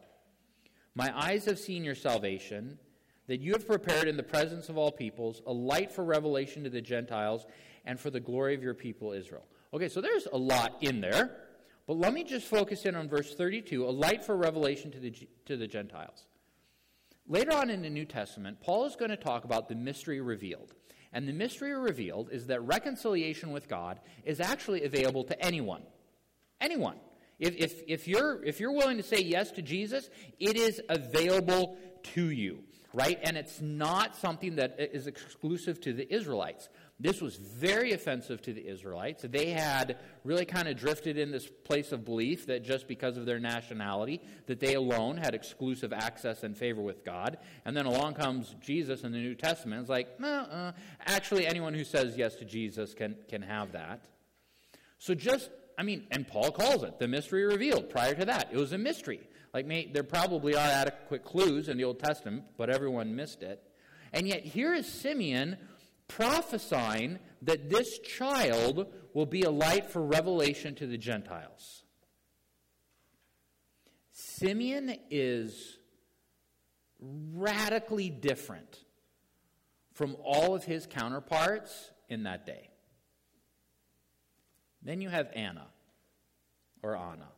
My 0.94 1.12
eyes 1.14 1.44
have 1.46 1.60
seen 1.60 1.84
your 1.84 1.96
salvation, 1.96 2.80
that 3.28 3.42
you 3.42 3.52
have 3.54 3.68
prepared 3.68 4.08
in 4.08 4.16
the 4.18 4.24
presence 4.24 4.70
of 4.70 4.78
all 4.78 4.92
peoples 4.92 5.42
a 5.46 5.52
light 5.52 5.92
for 5.92 6.04
revelation 6.04 6.64
to 6.64 6.70
the 6.70 6.82
Gentiles 6.82 7.46
and 7.86 8.00
for 8.00 8.10
the 8.10 8.20
glory 8.20 8.56
of 8.56 8.64
your 8.64 8.74
people 8.74 9.14
Israel. 9.14 9.46
Okay, 9.74 9.90
so 9.90 10.02
there's 10.02 10.28
a 10.32 10.38
lot 10.38 10.78
in 10.82 11.02
there. 11.02 11.38
But 11.88 11.98
let 11.98 12.14
me 12.14 12.24
just 12.24 12.48
focus 12.48 12.86
in 12.86 12.96
on 12.96 13.08
verse 13.08 13.36
32 13.36 13.86
a 13.86 13.90
light 13.90 14.24
for 14.24 14.36
revelation 14.36 14.92
to 14.92 15.00
the, 15.00 15.14
to 15.46 15.58
the 15.58 15.68
Gentiles. 15.68 16.26
Later 17.28 17.54
on 17.54 17.70
in 17.70 17.82
the 17.82 17.90
New 17.90 18.06
Testament, 18.06 18.60
Paul 18.60 18.86
is 18.86 18.96
going 18.96 19.12
to 19.12 19.18
talk 19.18 19.46
about 19.46 19.68
the 19.68 19.76
mystery 19.76 20.22
revealed. 20.22 20.74
And 21.12 21.28
the 21.28 21.34
mystery 21.34 21.74
revealed 21.74 22.30
is 22.32 22.48
that 22.48 22.62
reconciliation 22.62 23.52
with 23.52 23.68
God 23.68 24.00
is 24.26 24.40
actually 24.40 24.84
available 24.84 25.24
to 25.26 25.42
anyone. 25.42 25.84
Anyone. 26.60 26.98
If, 27.40 27.56
if, 27.56 27.82
if, 27.88 28.08
you're, 28.08 28.44
if 28.44 28.60
you're 28.60 28.72
willing 28.72 28.98
to 28.98 29.04
say 29.04 29.22
yes 29.22 29.52
to 29.52 29.62
Jesus, 29.62 30.10
it 30.40 30.56
is 30.56 30.82
available 30.90 31.78
to 32.14 32.30
you, 32.30 32.60
right? 32.94 33.20
And 33.24 33.38
it's 33.38 33.60
not 33.62 34.16
something 34.16 34.56
that 34.56 34.76
is 34.80 35.08
exclusive 35.08 35.82
to 35.82 35.94
the 35.94 36.14
Israelites. 36.14 36.70
This 36.98 37.20
was 37.20 37.36
very 37.36 37.92
offensive 37.92 38.42
to 38.44 38.54
the 38.54 38.66
Israelites. 38.66 39.26
They 39.28 39.50
had 39.50 39.98
really 40.24 40.46
kind 40.46 40.70
of 40.70 40.78
drifted 40.78 41.18
in 41.18 41.30
this 41.30 41.46
place 41.66 41.92
of 41.92 42.06
belief 42.06 42.48
that 42.48 42.64
just 42.64 42.88
because 42.88 43.18
of 43.18 43.26
their 43.26 43.40
nationality, 43.40 44.22
that 44.46 44.62
they 44.62 44.76
alone 44.76 45.18
had 45.18 45.36
exclusive 45.36 45.92
access 45.92 46.44
and 46.44 46.58
favor 46.58 46.82
with 46.82 47.04
God. 47.04 47.38
And 47.66 47.76
then 47.76 47.86
along 47.86 48.14
comes 48.14 48.56
Jesus 48.62 49.04
in 49.04 49.12
the 49.12 49.18
New 49.18 49.36
Testament. 49.36 49.82
It's 49.82 49.90
like, 49.90 50.08
uh, 50.24 50.72
actually, 51.06 51.46
anyone 51.46 51.74
who 51.74 51.84
says 51.84 52.16
yes 52.16 52.36
to 52.36 52.46
Jesus 52.46 52.94
can, 52.94 53.18
can 53.28 53.42
have 53.42 53.74
that. 53.74 54.06
So 54.98 55.14
just, 55.14 55.50
I 55.78 55.84
mean, 55.84 56.08
and 56.12 56.26
Paul 56.26 56.52
calls 56.52 56.84
it 56.84 56.98
the 56.98 57.10
mystery 57.10 57.44
revealed. 57.44 57.90
Prior 57.90 58.16
to 58.16 58.24
that, 58.24 58.52
it 58.54 58.58
was 58.58 58.72
a 58.72 58.78
mystery. 58.78 59.20
Like, 59.54 59.66
may, 59.66 59.86
there 59.86 60.04
probably 60.04 60.56
are 60.56 60.60
adequate 60.60 61.26
clues 61.26 61.68
in 61.68 61.76
the 61.76 61.84
Old 61.84 62.00
Testament, 62.00 62.46
but 62.58 62.70
everyone 62.70 63.18
missed 63.18 63.44
it. 63.44 63.62
And 64.14 64.30
yet, 64.30 64.46
here 64.46 64.74
is 64.74 64.88
Simeon 64.88 65.58
prophesying 66.08 67.20
that 67.42 67.70
this 67.70 68.00
child 68.00 68.88
will 69.14 69.26
be 69.26 69.44
a 69.44 69.52
light 69.52 69.90
for 69.90 70.04
revelation 70.04 70.76
to 70.76 70.88
the 70.88 70.98
Gentiles. 70.98 71.84
Simeon 74.12 74.98
is 75.10 75.78
radically 77.00 78.10
different 78.10 78.86
from 79.94 80.16
all 80.24 80.56
of 80.56 80.64
his 80.64 80.88
counterparts 80.88 81.92
in 82.10 82.24
that 82.24 82.46
day. 82.46 82.70
Then 84.82 85.02
you 85.02 85.10
have 85.10 85.30
Anna, 85.34 85.68
or 86.84 86.96
Anna, 86.96 87.30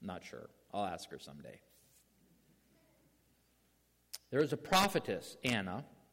not 0.00 0.24
sure. 0.24 0.48
I'll 0.72 0.86
ask 0.86 1.10
her 1.10 1.18
someday. 1.18 1.60
There 4.30 4.40
is 4.40 4.52
a 4.52 4.56
prophetess, 4.56 5.36
Anna, 5.44 5.84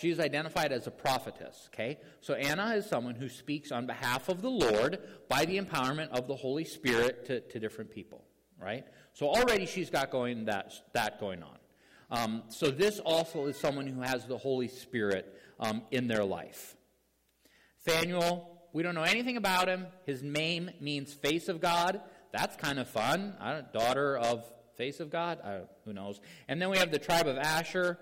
She 0.00 0.08
is 0.08 0.18
identified 0.18 0.72
as 0.72 0.86
a 0.86 0.90
prophetess, 0.90 1.68
okay? 1.74 1.98
So 2.22 2.32
Anna 2.32 2.74
is 2.74 2.86
someone 2.86 3.16
who 3.16 3.28
speaks 3.28 3.70
on 3.70 3.86
behalf 3.86 4.30
of 4.30 4.40
the 4.40 4.48
Lord 4.48 4.98
by 5.28 5.44
the 5.44 5.60
empowerment 5.60 6.08
of 6.08 6.26
the 6.26 6.36
Holy 6.36 6.64
Spirit 6.64 7.26
to, 7.26 7.40
to 7.40 7.60
different 7.60 7.90
people, 7.90 8.24
right? 8.58 8.86
So 9.12 9.28
already 9.28 9.66
she's 9.66 9.90
got 9.90 10.10
going 10.10 10.46
that, 10.46 10.72
that 10.94 11.20
going 11.20 11.42
on. 11.42 11.58
Um, 12.10 12.42
so 12.48 12.70
this 12.70 12.98
also 12.98 13.44
is 13.44 13.58
someone 13.58 13.86
who 13.86 14.00
has 14.00 14.24
the 14.24 14.38
Holy 14.38 14.68
Spirit 14.68 15.38
um, 15.58 15.82
in 15.90 16.08
their 16.08 16.24
life. 16.24 16.76
Phanuel, 17.86 18.70
we 18.72 18.82
don't 18.82 18.94
know 18.94 19.02
anything 19.02 19.36
about 19.36 19.68
him. 19.68 19.86
His 20.06 20.22
name 20.22 20.70
means 20.80 21.12
face 21.12 21.50
of 21.50 21.60
God. 21.60 22.00
That's 22.32 22.56
kind 22.56 22.78
of 22.78 22.88
fun. 22.88 23.34
daughter 23.74 24.16
of 24.16 24.50
face 24.76 24.98
of 24.98 25.10
God? 25.10 25.40
who 25.84 25.92
knows? 25.92 26.22
And 26.48 26.62
then 26.62 26.70
we 26.70 26.78
have 26.78 26.90
the 26.90 26.98
tribe 26.98 27.26
of 27.26 27.36
Asher 27.36 27.98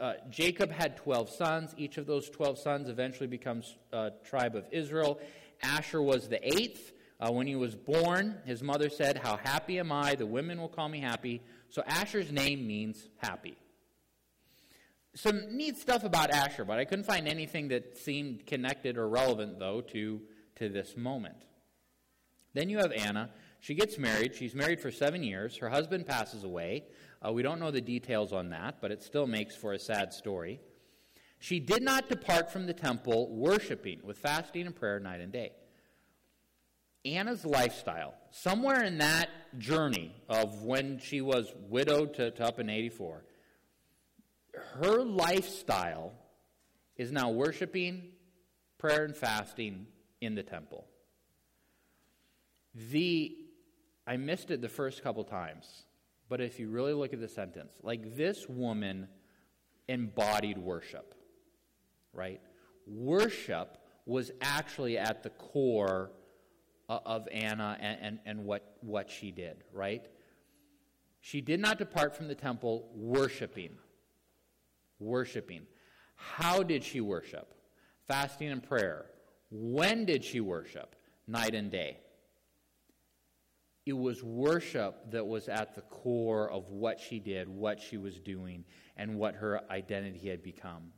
uh, 0.00 0.14
Jacob 0.30 0.70
had 0.70 0.96
12 0.96 1.30
sons. 1.30 1.74
Each 1.76 1.98
of 1.98 2.06
those 2.06 2.28
12 2.30 2.58
sons 2.58 2.88
eventually 2.88 3.26
becomes 3.26 3.76
uh, 3.92 4.10
tribe 4.24 4.56
of 4.56 4.64
Israel. 4.72 5.20
Asher 5.62 6.02
was 6.02 6.28
the 6.28 6.44
eighth. 6.44 6.92
Uh, 7.20 7.30
when 7.30 7.46
he 7.46 7.54
was 7.54 7.76
born, 7.76 8.38
his 8.44 8.62
mother 8.62 8.88
said, 8.88 9.16
How 9.16 9.36
happy 9.36 9.78
am 9.78 9.92
I? 9.92 10.16
The 10.16 10.26
women 10.26 10.60
will 10.60 10.68
call 10.68 10.88
me 10.88 11.00
happy. 11.00 11.40
So 11.68 11.82
Asher's 11.86 12.32
name 12.32 12.66
means 12.66 13.08
happy. 13.18 13.56
Some 15.14 15.56
neat 15.56 15.76
stuff 15.78 16.04
about 16.04 16.30
Asher, 16.30 16.64
but 16.64 16.78
I 16.78 16.84
couldn't 16.84 17.04
find 17.04 17.28
anything 17.28 17.68
that 17.68 17.98
seemed 17.98 18.46
connected 18.46 18.96
or 18.96 19.08
relevant, 19.08 19.58
though, 19.58 19.82
to, 19.92 20.20
to 20.56 20.68
this 20.68 20.96
moment. 20.96 21.36
Then 22.54 22.68
you 22.68 22.78
have 22.78 22.92
Anna. 22.92 23.30
She 23.60 23.74
gets 23.74 23.98
married. 23.98 24.34
She's 24.34 24.54
married 24.54 24.80
for 24.80 24.90
seven 24.90 25.22
years. 25.22 25.56
Her 25.58 25.68
husband 25.68 26.06
passes 26.06 26.44
away. 26.44 26.84
Uh, 27.24 27.32
we 27.32 27.42
don't 27.42 27.60
know 27.60 27.70
the 27.70 27.80
details 27.80 28.32
on 28.32 28.50
that, 28.50 28.76
but 28.80 28.90
it 28.90 29.02
still 29.02 29.26
makes 29.26 29.54
for 29.54 29.72
a 29.72 29.78
sad 29.78 30.12
story. 30.12 30.60
She 31.38 31.60
did 31.60 31.82
not 31.82 32.08
depart 32.08 32.52
from 32.52 32.66
the 32.66 32.72
temple 32.72 33.28
worshiping 33.34 34.00
with 34.02 34.18
fasting 34.18 34.66
and 34.66 34.74
prayer 34.74 34.98
night 34.98 35.20
and 35.20 35.32
day. 35.32 35.52
Anna's 37.04 37.44
lifestyle, 37.44 38.14
somewhere 38.30 38.84
in 38.84 38.98
that 38.98 39.28
journey 39.58 40.14
of 40.28 40.62
when 40.62 40.98
she 40.98 41.20
was 41.20 41.52
widowed 41.68 42.14
to, 42.14 42.30
to 42.30 42.44
up 42.44 42.60
in 42.60 42.70
84, 42.70 43.24
her 44.54 45.02
lifestyle 45.02 46.12
is 46.96 47.10
now 47.10 47.30
worshiping, 47.30 48.12
prayer, 48.78 49.04
and 49.04 49.16
fasting 49.16 49.86
in 50.20 50.34
the 50.34 50.42
temple. 50.42 50.86
The 52.74 53.36
I 54.06 54.16
missed 54.16 54.50
it 54.50 54.60
the 54.60 54.68
first 54.68 55.02
couple 55.02 55.24
times. 55.24 55.84
But 56.32 56.40
if 56.40 56.58
you 56.58 56.70
really 56.70 56.94
look 56.94 57.12
at 57.12 57.20
the 57.20 57.28
sentence, 57.28 57.74
like 57.82 58.16
this 58.16 58.48
woman 58.48 59.06
embodied 59.86 60.56
worship, 60.56 61.14
right? 62.14 62.40
Worship 62.86 63.76
was 64.06 64.30
actually 64.40 64.96
at 64.96 65.22
the 65.22 65.28
core 65.28 66.10
of 66.88 67.28
Anna 67.30 67.76
and, 67.78 67.98
and, 68.00 68.18
and 68.24 68.44
what, 68.46 68.78
what 68.80 69.10
she 69.10 69.30
did, 69.30 69.62
right? 69.74 70.08
She 71.20 71.42
did 71.42 71.60
not 71.60 71.76
depart 71.76 72.16
from 72.16 72.28
the 72.28 72.34
temple 72.34 72.88
worshiping. 72.94 73.76
Worshiping. 75.00 75.66
How 76.16 76.62
did 76.62 76.82
she 76.82 77.02
worship? 77.02 77.52
Fasting 78.08 78.48
and 78.48 78.62
prayer. 78.62 79.04
When 79.50 80.06
did 80.06 80.24
she 80.24 80.40
worship? 80.40 80.96
Night 81.26 81.54
and 81.54 81.70
day 81.70 81.98
it 83.84 83.96
was 83.96 84.22
worship 84.22 85.10
that 85.10 85.26
was 85.26 85.48
at 85.48 85.74
the 85.74 85.80
core 85.82 86.50
of 86.50 86.68
what 86.68 87.00
she 87.00 87.18
did, 87.18 87.48
what 87.48 87.80
she 87.80 87.96
was 87.96 88.20
doing, 88.20 88.64
and 88.96 89.16
what 89.16 89.34
her 89.34 89.60
identity 89.70 90.28
had 90.28 90.42
become. 90.42 90.92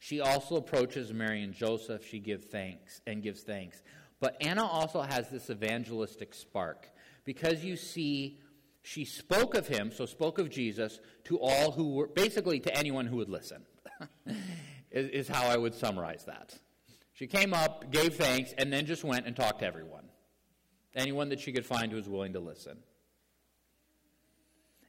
She 0.00 0.20
also 0.20 0.56
approaches 0.56 1.12
Mary 1.12 1.42
and 1.42 1.54
Joseph. 1.54 2.04
She 2.04 2.18
gives 2.18 2.44
thanks 2.44 3.00
and 3.06 3.22
gives 3.22 3.42
thanks. 3.42 3.82
But 4.18 4.36
Anna 4.40 4.66
also 4.66 5.02
has 5.02 5.30
this 5.30 5.50
evangelistic 5.50 6.34
spark 6.34 6.88
because 7.24 7.64
you 7.64 7.76
see, 7.76 8.40
she 8.82 9.04
spoke 9.04 9.54
of 9.54 9.68
him, 9.68 9.92
so 9.92 10.06
spoke 10.06 10.40
of 10.40 10.50
Jesus 10.50 10.98
to 11.24 11.38
all 11.38 11.70
who 11.70 11.94
were 11.94 12.08
basically 12.08 12.58
to 12.60 12.76
anyone 12.76 13.06
who 13.06 13.16
would 13.16 13.28
listen, 13.28 13.62
is, 14.90 15.08
is 15.10 15.28
how 15.28 15.46
I 15.46 15.56
would 15.56 15.74
summarize 15.74 16.24
that. 16.24 16.58
She 17.12 17.28
came 17.28 17.54
up, 17.54 17.92
gave 17.92 18.16
thanks, 18.16 18.52
and 18.58 18.72
then 18.72 18.86
just 18.86 19.04
went 19.04 19.26
and 19.26 19.36
talked 19.36 19.60
to 19.60 19.66
everyone 19.66 20.11
anyone 20.94 21.28
that 21.30 21.40
she 21.40 21.52
could 21.52 21.66
find 21.66 21.90
who 21.90 21.96
was 21.96 22.08
willing 22.08 22.32
to 22.34 22.40
listen. 22.40 22.78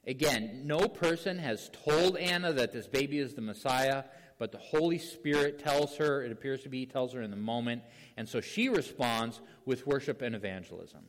Again, 0.06 0.62
no 0.64 0.88
person 0.88 1.38
has 1.38 1.70
told 1.84 2.16
Anna 2.16 2.52
that 2.52 2.72
this 2.72 2.86
baby 2.86 3.18
is 3.18 3.34
the 3.34 3.40
Messiah, 3.40 4.04
but 4.38 4.52
the 4.52 4.58
Holy 4.58 4.98
Spirit 4.98 5.58
tells 5.58 5.96
her, 5.96 6.22
it 6.22 6.30
appears 6.30 6.62
to 6.64 6.68
be, 6.68 6.84
tells 6.84 7.14
her 7.14 7.22
in 7.22 7.30
the 7.30 7.36
moment, 7.36 7.82
and 8.16 8.28
so 8.28 8.40
she 8.40 8.68
responds 8.68 9.40
with 9.64 9.86
worship 9.86 10.20
and 10.20 10.34
evangelism. 10.34 11.04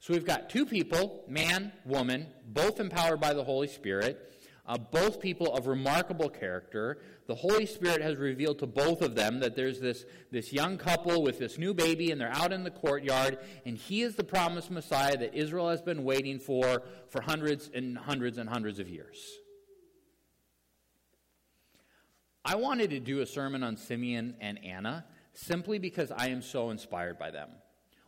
So 0.00 0.12
we've 0.12 0.26
got 0.26 0.50
two 0.50 0.66
people, 0.66 1.24
man, 1.26 1.72
woman, 1.86 2.26
both 2.46 2.78
empowered 2.78 3.20
by 3.20 3.32
the 3.32 3.44
Holy 3.44 3.68
Spirit. 3.68 4.34
Uh, 4.66 4.76
both 4.76 5.20
people 5.20 5.54
of 5.54 5.68
remarkable 5.68 6.28
character. 6.28 6.98
The 7.28 7.34
Holy 7.36 7.66
Spirit 7.66 8.02
has 8.02 8.16
revealed 8.16 8.58
to 8.58 8.66
both 8.66 9.00
of 9.00 9.14
them 9.14 9.38
that 9.40 9.54
there's 9.54 9.78
this, 9.78 10.04
this 10.32 10.52
young 10.52 10.76
couple 10.76 11.22
with 11.22 11.38
this 11.38 11.56
new 11.56 11.72
baby, 11.72 12.10
and 12.10 12.20
they're 12.20 12.34
out 12.34 12.52
in 12.52 12.64
the 12.64 12.70
courtyard, 12.70 13.38
and 13.64 13.76
he 13.76 14.02
is 14.02 14.16
the 14.16 14.24
promised 14.24 14.70
Messiah 14.70 15.16
that 15.18 15.34
Israel 15.34 15.68
has 15.68 15.82
been 15.82 16.02
waiting 16.02 16.40
for 16.40 16.82
for 17.10 17.20
hundreds 17.20 17.70
and 17.72 17.96
hundreds 17.96 18.38
and 18.38 18.48
hundreds 18.48 18.80
of 18.80 18.88
years. 18.88 19.16
I 22.44 22.54
wanted 22.54 22.90
to 22.90 23.00
do 23.00 23.20
a 23.20 23.26
sermon 23.26 23.62
on 23.62 23.76
Simeon 23.76 24.36
and 24.40 24.64
Anna 24.64 25.04
simply 25.32 25.78
because 25.78 26.10
I 26.10 26.28
am 26.28 26.42
so 26.42 26.70
inspired 26.70 27.18
by 27.18 27.30
them. 27.30 27.50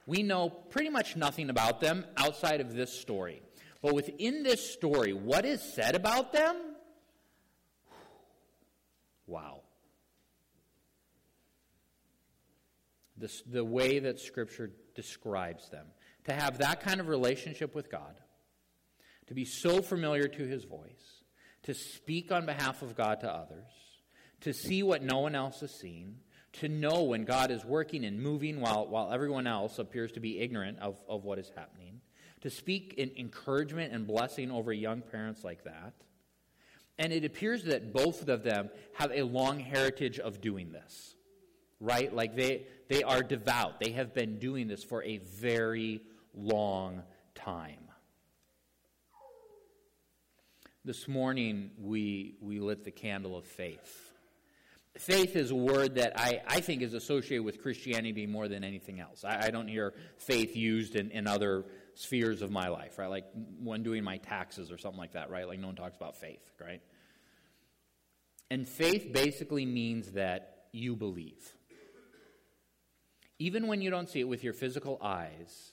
We 0.07 0.23
know 0.23 0.49
pretty 0.49 0.91
much 0.91 1.17
nothing 1.17 1.51
about 1.51 1.81
them 1.81 2.07
outside 2.17 2.61
of 2.61 2.73
this 2.73 2.93
story. 2.93 3.43
But 3.81 3.95
within 3.95 4.43
this 4.43 4.73
story, 4.73 5.13
what 5.13 5.45
is 5.45 5.63
said 5.63 5.95
about 5.95 6.33
them? 6.33 6.57
Wow. 9.27 9.61
This, 13.17 13.43
the 13.43 13.65
way 13.65 13.99
that 14.01 14.19
Scripture 14.21 14.73
describes 14.95 15.69
them. 15.69 15.87
To 16.25 16.33
have 16.33 16.59
that 16.59 16.81
kind 16.81 17.01
of 17.01 17.09
relationship 17.09 17.75
with 17.75 17.91
God, 17.91 18.21
to 19.29 19.35
be 19.35 19.45
so 19.45 19.81
familiar 19.81 20.29
to 20.29 20.47
His 20.47 20.65
voice, 20.65 21.23
to 21.63 21.75
speak 21.75 22.33
on 22.33 22.47
behalf 22.47 22.83
of 22.83 22.97
God 22.97 23.21
to 23.21 23.33
others, 23.33 23.71
to 24.43 24.53
see 24.53 24.83
what 24.83 25.03
no 25.03 25.19
one 25.21 25.35
else 25.35 25.61
has 25.61 25.75
seen, 25.75 26.17
to 26.55 26.69
know 26.69 27.05
when 27.05 27.25
God 27.25 27.51
is 27.51 27.65
working 27.65 28.05
and 28.05 28.21
moving 28.21 28.61
while, 28.61 28.87
while 28.89 29.13
everyone 29.13 29.47
else 29.47 29.79
appears 29.79 30.13
to 30.13 30.21
be 30.21 30.39
ignorant 30.39 30.79
of, 30.81 30.97
of 31.09 31.25
what 31.25 31.39
is 31.39 31.51
happening, 31.57 32.01
to 32.43 32.51
speak 32.51 32.95
in 32.97 33.11
encouragement 33.17 33.93
and 33.93 34.07
blessing 34.07 34.51
over 34.51 34.73
young 34.73 35.03
parents 35.03 35.45
like 35.45 35.65
that. 35.65 35.93
And 36.99 37.13
it 37.13 37.25
appears 37.25 37.65
that 37.65 37.93
both 37.93 38.29
of 38.29 38.43
them 38.43 38.71
have 38.95 39.13
a 39.13 39.23
long 39.23 39.61
heritage 39.61 40.19
of 40.19 40.41
doing 40.41 40.73
this, 40.73 41.15
right? 41.81 42.13
Like 42.13 42.35
they, 42.35 42.67
they 42.89 43.03
are 43.03 43.23
devout. 43.23 43.81
They 43.81 43.93
have 43.93 44.15
been 44.15 44.39
doing 44.39 44.67
this 44.67 44.83
for 44.83 45.03
a 45.05 45.19
very 45.19 46.03
long 46.35 47.03
time. 47.35 47.79
This 50.85 51.07
morning, 51.07 51.71
we, 51.79 52.37
we 52.41 52.61
lit 52.61 52.85
the 52.85 52.91
candle 52.91 53.37
of 53.37 53.45
faith 53.45 54.09
faith 54.99 55.37
is 55.37 55.51
a 55.51 55.55
word 55.55 55.95
that 55.95 56.19
I, 56.19 56.43
I 56.47 56.61
think 56.61 56.83
is 56.83 56.93
associated 56.93 57.45
with 57.45 57.63
Christianity 57.63 58.27
more 58.27 58.49
than 58.49 58.65
anything 58.65 59.01
else. 59.01 59.25
I, 59.25 59.47
I 59.47 59.51
don't 59.51 59.69
hear 59.69 59.95
faith 60.17 60.57
used 60.57 60.97
in, 60.97 61.11
in 61.13 61.27
other 61.27 61.65
spheres 61.99 62.43
of 62.43 62.51
my 62.53 62.69
life, 62.69 62.97
right? 62.97 63.09
Like 63.09 63.25
when 63.61 63.83
doing 63.83 64.05
my 64.05 64.19
taxes 64.19 64.71
or 64.71 64.79
something 64.79 65.01
like 65.01 65.15
that, 65.15 65.31
right? 65.31 65.49
Like 65.49 65.59
no 65.59 65.67
one 65.67 65.75
talks 65.75 65.97
about 65.97 66.17
faith, 66.17 66.49
right? 66.61 66.81
And 68.53 68.69
faith 68.69 69.13
basically 69.13 69.67
means 69.67 70.13
that 70.13 70.67
you 70.71 70.95
believe. 70.95 71.53
Even 73.41 73.67
when 73.67 73.83
you 73.83 73.91
don't 73.91 74.09
see 74.09 74.21
it 74.21 74.29
with 74.29 74.45
your 74.45 74.53
physical 74.53 74.97
eyes, 75.03 75.73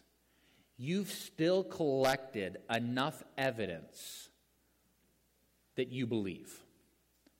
you've 0.77 1.11
still 1.11 1.63
collected 1.63 2.57
enough 2.73 3.23
evidence 3.37 4.29
that 5.75 5.91
you 5.91 6.07
believe. 6.07 6.51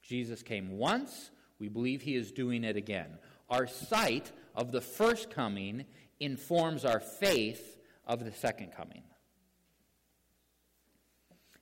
Jesus 0.04 0.44
came 0.44 0.77
once, 0.77 1.32
we 1.58 1.70
believe 1.70 2.04
he 2.04 2.15
is 2.15 2.32
doing 2.32 2.63
it 2.63 2.75
again. 2.75 3.18
Our 3.50 3.65
sight 3.65 4.32
of 4.56 4.72
the 4.72 4.82
first 4.82 5.32
coming 5.32 5.86
informs 6.20 6.86
our 6.86 7.00
faith 7.00 7.75
of 8.06 8.24
the 8.24 8.32
second 8.32 8.72
coming. 8.76 9.04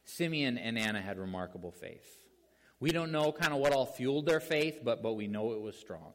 Simeon 0.06 0.58
and 0.58 0.78
Anna 0.78 1.02
had 1.02 1.18
remarkable 1.18 1.72
faith. 1.72 2.20
We 2.80 2.92
don't 2.92 3.12
know 3.12 3.32
kind 3.32 3.54
of 3.54 3.60
what 3.60 3.74
all 3.74 3.86
fueled 3.86 4.26
their 4.26 4.42
faith, 4.42 4.80
but, 4.84 5.02
but 5.02 5.14
we 5.14 5.28
know 5.28 5.54
it 5.54 5.62
was 5.62 5.78
strong. 5.78 6.14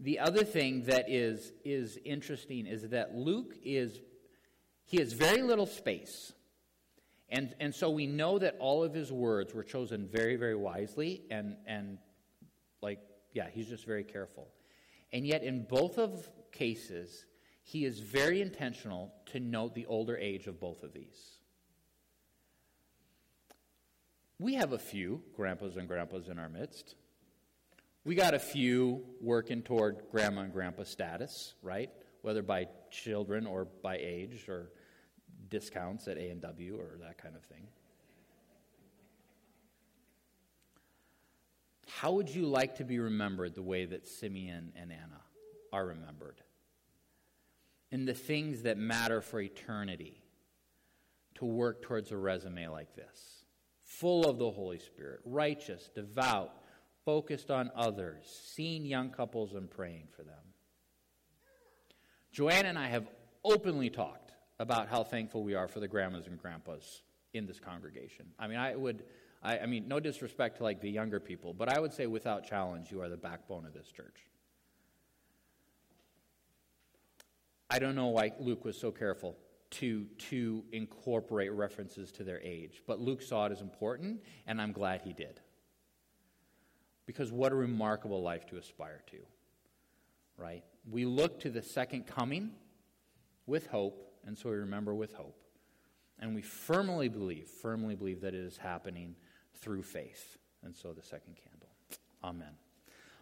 The 0.00 0.20
other 0.20 0.44
thing 0.44 0.84
that 0.84 1.10
is, 1.10 1.52
is 1.64 1.98
interesting 2.04 2.66
is 2.66 2.88
that 2.90 3.14
Luke 3.14 3.54
is, 3.64 4.00
he 4.84 4.98
has 4.98 5.12
very 5.12 5.42
little 5.42 5.66
space. 5.66 6.32
And, 7.28 7.54
and 7.60 7.74
so 7.74 7.90
we 7.90 8.06
know 8.06 8.38
that 8.38 8.56
all 8.58 8.84
of 8.84 8.94
his 8.94 9.10
words 9.10 9.54
were 9.54 9.64
chosen 9.64 10.06
very, 10.06 10.36
very 10.36 10.54
wisely, 10.54 11.22
and, 11.30 11.56
and 11.66 11.98
like, 12.82 13.00
yeah, 13.32 13.48
he's 13.50 13.68
just 13.68 13.86
very 13.86 14.04
careful. 14.04 14.48
And 15.12 15.26
yet, 15.26 15.42
in 15.42 15.64
both 15.64 15.98
of 15.98 16.28
cases, 16.52 17.24
he 17.62 17.84
is 17.84 18.00
very 18.00 18.40
intentional 18.40 19.14
to 19.26 19.40
note 19.40 19.74
the 19.74 19.86
older 19.86 20.16
age 20.16 20.46
of 20.46 20.60
both 20.60 20.82
of 20.82 20.92
these. 20.92 21.38
We 24.38 24.54
have 24.54 24.72
a 24.72 24.78
few 24.78 25.22
grandpas 25.36 25.76
and 25.76 25.86
grandpas 25.86 26.28
in 26.28 26.38
our 26.38 26.48
midst. 26.48 26.96
We 28.04 28.16
got 28.16 28.34
a 28.34 28.40
few 28.40 29.04
working 29.20 29.62
toward 29.62 30.02
grandma 30.10 30.42
and 30.42 30.52
grandpa 30.52 30.82
status, 30.82 31.54
right? 31.62 31.90
Whether 32.22 32.42
by 32.42 32.66
children 32.90 33.46
or 33.46 33.64
by 33.64 33.98
age 33.98 34.48
or 34.48 34.72
discounts 35.48 36.08
at 36.08 36.18
A&W 36.18 36.76
or 36.76 36.98
that 37.02 37.18
kind 37.18 37.36
of 37.36 37.44
thing. 37.44 37.68
How 41.86 42.12
would 42.12 42.28
you 42.28 42.46
like 42.46 42.76
to 42.78 42.84
be 42.84 42.98
remembered 42.98 43.54
the 43.54 43.62
way 43.62 43.84
that 43.84 44.08
Simeon 44.08 44.72
and 44.74 44.90
Anna 44.90 45.20
are 45.72 45.86
remembered? 45.86 46.40
In 47.92 48.06
the 48.06 48.14
things 48.14 48.62
that 48.62 48.78
matter 48.78 49.20
for 49.20 49.40
eternity, 49.40 50.22
to 51.34 51.44
work 51.44 51.82
towards 51.82 52.10
a 52.10 52.16
resume 52.16 52.68
like 52.68 52.94
this, 52.96 53.44
full 53.84 54.28
of 54.28 54.38
the 54.38 54.50
Holy 54.50 54.78
Spirit, 54.78 55.20
righteous, 55.24 55.90
devout, 55.94 56.52
focused 57.04 57.50
on 57.50 57.70
others, 57.76 58.24
seeing 58.46 58.86
young 58.86 59.10
couples 59.10 59.54
and 59.54 59.70
praying 59.70 60.08
for 60.16 60.22
them. 60.22 60.34
Joanne 62.32 62.66
and 62.66 62.78
I 62.78 62.88
have 62.88 63.08
openly 63.44 63.90
talked 63.90 64.32
about 64.58 64.88
how 64.88 65.04
thankful 65.04 65.42
we 65.42 65.54
are 65.54 65.68
for 65.68 65.80
the 65.80 65.88
grandmas 65.88 66.26
and 66.26 66.38
grandpas 66.38 67.02
in 67.34 67.46
this 67.46 67.58
congregation. 67.58 68.26
I 68.38 68.46
mean, 68.46 68.58
I 68.58 68.74
would, 68.74 69.02
I, 69.42 69.58
I 69.58 69.66
mean, 69.66 69.88
no 69.88 70.00
disrespect 70.00 70.58
to 70.58 70.62
like 70.62 70.80
the 70.80 70.90
younger 70.90 71.20
people, 71.20 71.52
but 71.52 71.68
I 71.68 71.80
would 71.80 71.92
say 71.92 72.06
without 72.06 72.48
challenge, 72.48 72.90
you 72.90 73.02
are 73.02 73.08
the 73.08 73.16
backbone 73.16 73.66
of 73.66 73.74
this 73.74 73.90
church. 73.90 74.16
I 77.72 77.78
don't 77.78 77.94
know 77.94 78.08
why 78.08 78.32
Luke 78.38 78.64
was 78.64 78.78
so 78.78 78.90
careful 78.90 79.36
to, 79.72 80.04
to 80.30 80.62
incorporate 80.72 81.52
references 81.52 82.12
to 82.12 82.24
their 82.24 82.40
age, 82.42 82.82
but 82.86 83.00
Luke 83.00 83.22
saw 83.22 83.46
it 83.46 83.52
as 83.52 83.62
important, 83.62 84.20
and 84.46 84.60
I'm 84.60 84.72
glad 84.72 85.00
he 85.00 85.12
did. 85.14 85.40
Because 87.06 87.32
what 87.32 87.50
a 87.50 87.54
remarkable 87.54 88.22
life 88.22 88.46
to 88.48 88.58
aspire 88.58 89.00
to, 89.10 89.16
right? 90.36 90.62
We 90.90 91.06
look 91.06 91.40
to 91.40 91.50
the 91.50 91.62
second 91.62 92.06
coming 92.06 92.50
with 93.46 93.66
hope 93.68 94.12
and 94.24 94.36
so 94.36 94.50
we 94.50 94.56
remember 94.56 94.94
with 94.94 95.14
hope. 95.14 95.36
And 96.18 96.34
we 96.34 96.42
firmly 96.42 97.08
believe, 97.08 97.48
firmly 97.48 97.96
believe 97.96 98.20
that 98.20 98.34
it 98.34 98.44
is 98.44 98.56
happening 98.56 99.16
through 99.54 99.82
faith. 99.82 100.38
And 100.62 100.76
so 100.76 100.92
the 100.92 101.02
second 101.02 101.36
candle. 101.36 101.68
Amen. 102.22 102.54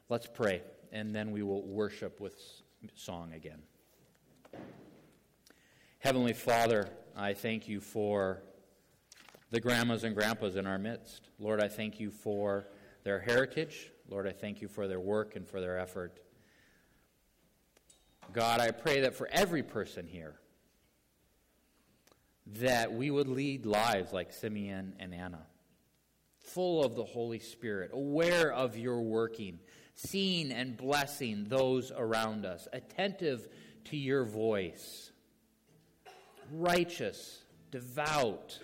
Let's 0.09 0.27
pray, 0.27 0.63
and 0.93 1.15
then 1.15 1.31
we 1.31 1.43
will 1.43 1.67
worship 1.67 2.21
with 2.21 2.35
song 2.95 3.33
again. 3.33 3.63
Heavenly 5.99 6.33
Father, 6.33 6.89
I 7.17 7.35
thank 7.35 7.69
you 7.69 7.81
for 7.81 8.43
the 9.51 9.61
grandmas 9.61 10.05
and 10.05 10.15
grandpas 10.15 10.57
in 10.57 10.67
our 10.67 10.79
midst. 10.79 11.29
Lord, 11.39 11.61
I 11.61 11.69
thank 11.69 12.01
you 12.01 12.11
for 12.11 12.67
their 13.05 13.21
heritage. 13.21 13.91
Lord, 14.09 14.27
I 14.27 14.33
thank 14.33 14.63
you 14.63 14.69
for 14.69 14.89
their 14.89 15.01
work 15.01 15.37
and 15.37 15.47
for 15.47 15.61
their 15.61 15.79
effort. 15.79 16.21
God, 18.33 18.61
I 18.61 18.71
pray 18.71 19.01
that 19.01 19.15
for 19.15 19.29
every 19.31 19.63
person 19.63 20.07
here, 20.07 20.37
that 22.47 22.93
we 22.93 23.11
would 23.11 23.29
lead 23.29 23.67
lives 23.67 24.13
like 24.13 24.33
Simeon 24.33 24.95
and 24.99 25.15
Anna, 25.15 25.47
full 26.41 26.85
of 26.85 26.95
the 26.95 27.05
Holy 27.05 27.39
Spirit, 27.39 27.91
aware 27.93 28.53
of 28.53 28.77
your 28.77 29.01
working, 29.03 29.59
seeing 29.95 30.51
and 30.53 30.77
blessing 30.77 31.45
those 31.49 31.93
around 31.95 32.47
us, 32.47 32.69
attentive 32.73 33.49
to 33.85 33.97
your 33.97 34.25
voice, 34.25 35.11
righteous, 36.53 37.43
devout, 37.71 38.59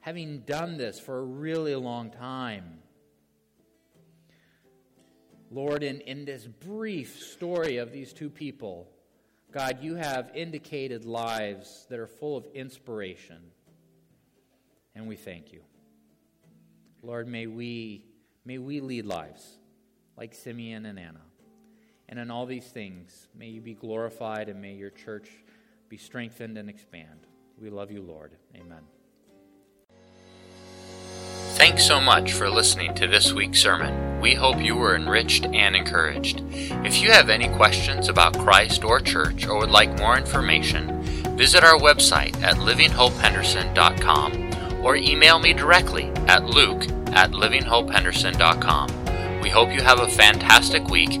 having 0.00 0.40
done 0.40 0.76
this 0.76 0.98
for 1.00 1.18
a 1.18 1.24
really 1.24 1.74
long 1.74 2.10
time. 2.10 2.78
Lord, 5.50 5.82
in, 5.82 6.00
in 6.00 6.24
this 6.24 6.46
brief 6.46 7.22
story 7.22 7.76
of 7.76 7.92
these 7.92 8.12
two 8.12 8.28
people, 8.28 8.88
God, 9.52 9.78
you 9.82 9.94
have 9.94 10.32
indicated 10.34 11.04
lives 11.04 11.86
that 11.88 12.00
are 12.00 12.08
full 12.08 12.36
of 12.36 12.44
inspiration, 12.54 13.38
and 14.96 15.06
we 15.06 15.14
thank 15.14 15.52
you. 15.52 15.60
Lord, 17.02 17.28
may 17.28 17.46
we, 17.46 18.04
may 18.44 18.58
we 18.58 18.80
lead 18.80 19.06
lives 19.06 19.58
like 20.16 20.34
Simeon 20.34 20.86
and 20.86 20.98
Anna. 20.98 21.20
And 22.08 22.18
in 22.18 22.30
all 22.30 22.46
these 22.46 22.66
things, 22.66 23.28
may 23.34 23.48
you 23.48 23.60
be 23.60 23.74
glorified 23.74 24.48
and 24.48 24.60
may 24.60 24.74
your 24.74 24.90
church 24.90 25.30
be 25.88 25.96
strengthened 25.96 26.58
and 26.58 26.68
expand. 26.68 27.26
We 27.60 27.70
love 27.70 27.90
you, 27.90 28.02
Lord. 28.02 28.32
Amen. 28.54 28.82
Thanks 31.56 31.86
so 31.86 32.00
much 32.00 32.32
for 32.32 32.50
listening 32.50 32.94
to 32.96 33.06
this 33.06 33.32
week's 33.32 33.62
sermon. 33.62 34.20
We 34.20 34.34
hope 34.34 34.60
you 34.60 34.74
were 34.74 34.96
enriched 34.96 35.46
and 35.46 35.76
encouraged. 35.76 36.42
If 36.50 37.00
you 37.00 37.12
have 37.12 37.30
any 37.30 37.48
questions 37.48 38.08
about 38.08 38.36
Christ 38.36 38.82
or 38.82 38.98
church 38.98 39.46
or 39.46 39.60
would 39.60 39.70
like 39.70 39.96
more 39.98 40.18
information, 40.18 41.00
visit 41.36 41.62
our 41.62 41.78
website 41.78 42.34
at 42.42 42.56
livinghopehenderson.com 42.56 44.84
or 44.84 44.96
email 44.96 45.38
me 45.38 45.52
directly 45.52 46.06
at 46.26 46.44
luke 46.44 46.88
at 47.12 47.30
livinghopehenderson.com. 47.30 49.40
We 49.40 49.48
hope 49.48 49.70
you 49.70 49.82
have 49.82 50.00
a 50.00 50.08
fantastic 50.08 50.88
week. 50.88 51.20